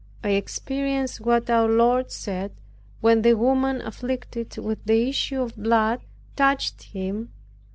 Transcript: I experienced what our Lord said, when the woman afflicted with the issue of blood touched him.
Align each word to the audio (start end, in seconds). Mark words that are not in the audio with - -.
I 0.23 0.29
experienced 0.29 1.21
what 1.21 1.47
our 1.47 1.67
Lord 1.69 2.09
said, 2.09 2.53
when 3.01 3.21
the 3.21 3.35
woman 3.35 3.81
afflicted 3.81 4.57
with 4.57 4.83
the 4.83 5.07
issue 5.07 5.39
of 5.39 5.55
blood 5.55 6.01
touched 6.35 6.81
him. 6.85 7.31